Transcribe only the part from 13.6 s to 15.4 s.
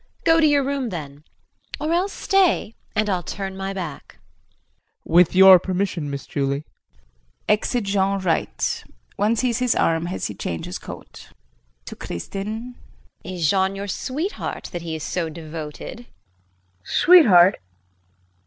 your sweetheart, that he is so